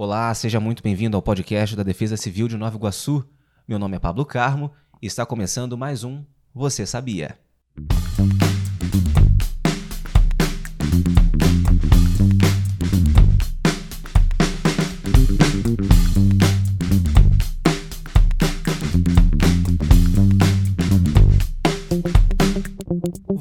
[0.00, 3.28] Olá, seja muito bem-vindo ao podcast da Defesa Civil de Nova Iguaçu.
[3.66, 4.70] Meu nome é Pablo Carmo
[5.02, 6.22] e está começando mais um
[6.54, 7.36] Você Sabia?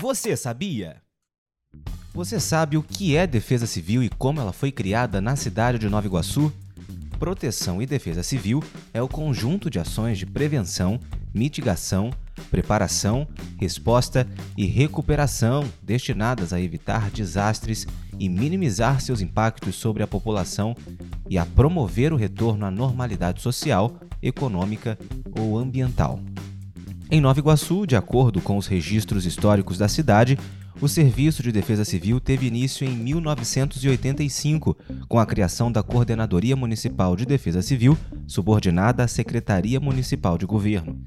[0.02, 1.07] Você sabia?
[2.18, 5.88] Você sabe o que é Defesa Civil e como ela foi criada na cidade de
[5.88, 6.52] Nova Iguaçu?
[7.20, 11.00] Proteção e Defesa Civil é o conjunto de ações de prevenção,
[11.32, 12.10] mitigação,
[12.50, 13.28] preparação,
[13.60, 14.26] resposta
[14.58, 17.86] e recuperação destinadas a evitar desastres
[18.18, 20.76] e minimizar seus impactos sobre a população
[21.30, 24.98] e a promover o retorno à normalidade social, econômica
[25.40, 26.20] ou ambiental.
[27.12, 30.38] Em Nova Iguaçu, de acordo com os registros históricos da cidade,
[30.80, 34.78] o Serviço de Defesa Civil teve início em 1985,
[35.08, 41.02] com a criação da Coordenadoria Municipal de Defesa Civil, subordinada à Secretaria Municipal de Governo.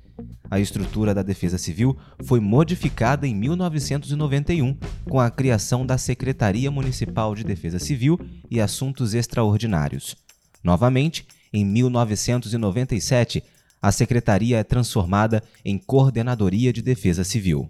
[0.51, 4.77] A estrutura da Defesa Civil foi modificada em 1991,
[5.09, 8.19] com a criação da Secretaria Municipal de Defesa Civil
[8.51, 10.17] e Assuntos Extraordinários.
[10.65, 13.45] Novamente, em 1997,
[13.81, 17.69] a secretaria é transformada em Coordenadoria de Defesa Civil.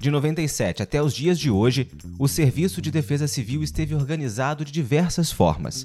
[0.00, 1.86] De 97 até os dias de hoje,
[2.18, 5.84] o Serviço de Defesa Civil esteve organizado de diversas formas.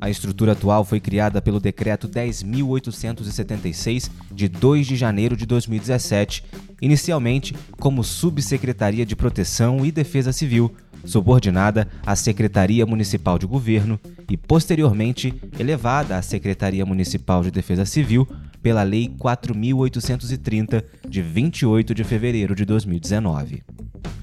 [0.00, 6.42] A estrutura atual foi criada pelo Decreto 10.876, de 2 de janeiro de 2017,
[6.82, 14.36] inicialmente como Subsecretaria de Proteção e Defesa Civil, subordinada à Secretaria Municipal de Governo e,
[14.36, 18.26] posteriormente, elevada à Secretaria Municipal de Defesa Civil
[18.64, 23.62] pela Lei 4.830, de 28 de fevereiro de 2019.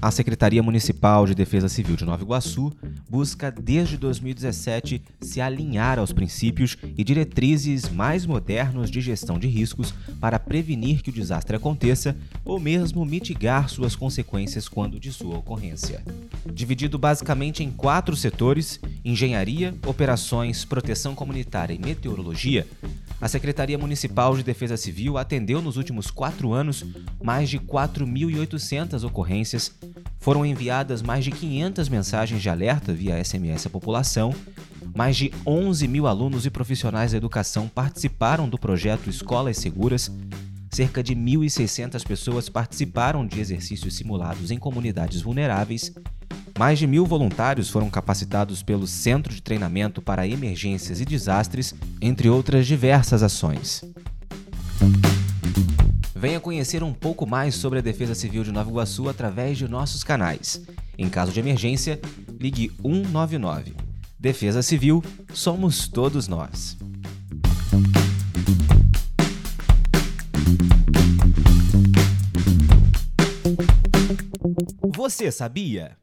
[0.02, 2.72] A Secretaria Municipal de Defesa Civil de Nova Iguaçu
[3.08, 9.94] busca, desde 2017, se alinhar aos princípios e diretrizes mais modernos de gestão de riscos
[10.20, 16.02] para prevenir que o desastre aconteça ou mesmo mitigar suas consequências quando de sua ocorrência.
[16.52, 22.66] Dividido basicamente em quatro setores: engenharia, operações, proteção comunitária e meteorologia,
[23.22, 26.84] a Secretaria Municipal de Defesa Civil atendeu nos últimos quatro anos
[27.22, 29.72] mais de 4.800 ocorrências,
[30.18, 34.34] foram enviadas mais de 500 mensagens de alerta via SMS à população,
[34.92, 40.10] mais de 11 mil alunos e profissionais da educação participaram do projeto Escolas Seguras,
[40.68, 45.94] cerca de 1.600 pessoas participaram de exercícios simulados em comunidades vulneráveis
[46.58, 52.28] mais de mil voluntários foram capacitados pelo Centro de Treinamento para Emergências e Desastres, entre
[52.28, 53.84] outras diversas ações.
[56.14, 60.04] Venha conhecer um pouco mais sobre a Defesa Civil de Nova Iguaçu através de nossos
[60.04, 60.62] canais.
[60.96, 62.00] Em caso de emergência,
[62.38, 63.74] ligue 199.
[64.20, 65.02] Defesa Civil,
[65.32, 66.76] somos todos nós.
[74.94, 76.01] Você sabia?